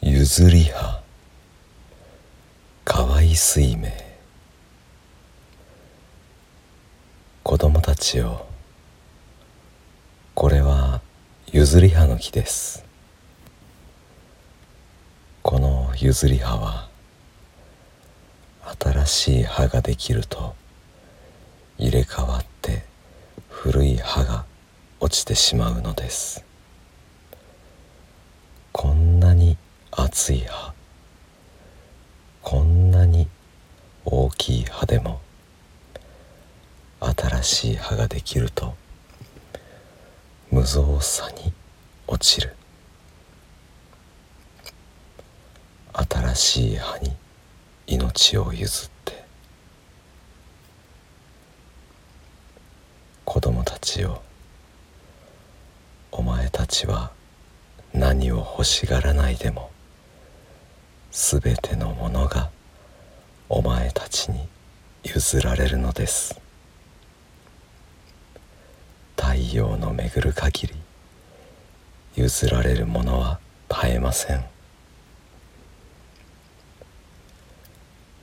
[0.00, 1.00] 譲り葉
[2.84, 3.88] かわい水明
[7.42, 8.46] 子供たちよ
[10.34, 11.00] これは
[11.52, 12.84] 譲り葉の木です。
[15.42, 16.88] この譲り葉は
[18.80, 20.56] 新しい葉ができると
[21.78, 22.84] 入れ替わって
[23.48, 24.44] 古い葉が
[24.98, 26.44] 落ちてしまうのです
[28.72, 29.56] こんなに
[30.16, 30.72] 厚い葉。
[32.40, 33.28] こんなに
[34.06, 35.20] 大きい葉でも
[37.00, 38.74] 新しい葉ができると
[40.50, 41.52] 無造作に
[42.06, 42.56] 落ちる。
[45.92, 47.12] 新しい葉に
[47.86, 49.22] 命を譲って
[53.26, 54.22] 子供たちよ
[56.10, 57.12] お前たちは
[57.92, 59.75] 何を欲しがらないでも
[61.18, 62.50] すべてのものが
[63.48, 64.46] お前たちに
[65.02, 66.38] 譲られるのです。
[69.16, 70.74] 太陽の巡る限り
[72.16, 74.44] 譲られるものは絶えません。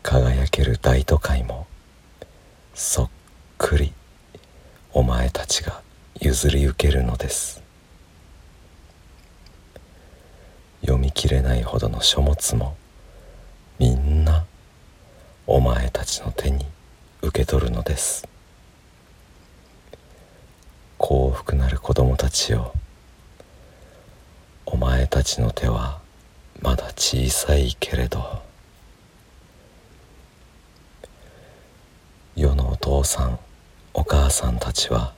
[0.03, 1.65] 輝ける大都会も
[2.75, 3.09] そっ
[3.57, 3.91] くり
[4.91, 5.81] お前たちが
[6.21, 7.63] 譲り受けるのです。
[10.81, 12.77] 読み切れないほどの書物も
[15.55, 16.65] お前たちの手に
[17.21, 18.27] 受け取るのです。
[20.97, 22.73] 幸福なる子供たちよ。
[24.65, 25.99] お前たちの手は
[26.59, 28.41] まだ小さいけれど。
[32.35, 33.37] 世のお父さん
[33.93, 35.13] お母さんたちは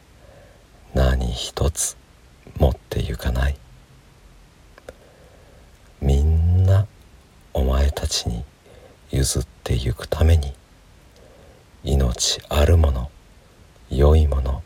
[0.93, 1.95] 何一つ
[2.59, 3.55] 持ってゆかない。
[6.01, 6.85] みんな
[7.53, 8.43] お前たちに
[9.15, 10.53] 譲ってゆくために
[11.85, 13.09] 命あるもの
[13.89, 14.61] 良いもの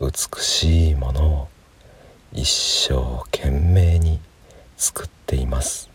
[0.00, 1.48] 美しいものを
[2.30, 4.20] 一生懸命に
[4.76, 5.88] 作っています。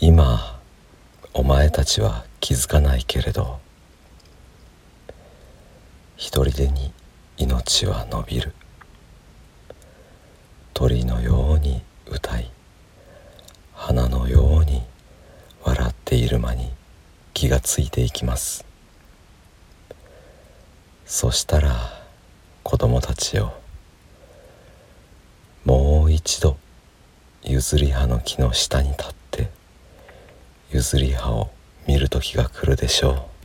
[0.00, 0.60] 今
[1.34, 3.60] お前たちは気づかないけれど
[6.16, 6.92] 一人でに
[7.36, 8.52] 命は伸びる。
[10.74, 12.50] 鳥のように歌い
[13.74, 14.82] 花のように
[15.62, 16.70] 笑っている間に
[17.34, 18.64] 気がついていきます。
[21.04, 22.02] そしたら
[22.62, 23.52] 子供たちを
[25.66, 26.56] もう一度
[27.42, 29.50] 譲り葉の木の下に立って
[30.72, 31.50] 譲り葉を
[31.86, 33.37] 見る時が来るでしょう。